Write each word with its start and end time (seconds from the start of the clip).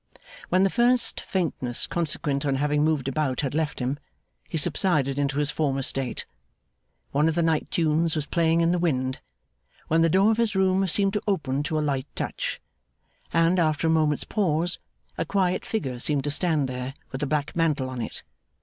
When 0.49 0.63
the 0.63 0.71
first 0.71 1.19
faintness 1.21 1.85
consequent 1.85 2.43
on 2.43 2.55
having 2.55 2.83
moved 2.83 3.07
about 3.07 3.41
had 3.41 3.53
left 3.53 3.77
him, 3.77 3.99
he 4.49 4.57
subsided 4.57 5.19
into 5.19 5.37
his 5.37 5.51
former 5.51 5.83
state. 5.83 6.25
One 7.11 7.29
of 7.29 7.35
the 7.35 7.43
night 7.43 7.69
tunes 7.69 8.15
was 8.15 8.25
playing 8.25 8.61
in 8.61 8.71
the 8.71 8.79
wind, 8.79 9.19
when 9.89 10.01
the 10.01 10.09
door 10.09 10.31
of 10.31 10.37
his 10.37 10.55
room 10.55 10.87
seemed 10.87 11.13
to 11.13 11.21
open 11.27 11.61
to 11.61 11.77
a 11.77 11.85
light 11.85 12.07
touch, 12.15 12.59
and, 13.31 13.59
after 13.59 13.85
a 13.85 13.91
moment's 13.91 14.23
pause, 14.23 14.79
a 15.19 15.23
quiet 15.23 15.63
figure 15.63 15.99
seemed 15.99 16.23
to 16.23 16.31
stand 16.31 16.67
there, 16.67 16.95
with 17.11 17.21
a 17.21 17.27
black 17.27 17.55
mantle 17.55 17.87
on 17.87 18.01
it. 18.01 18.23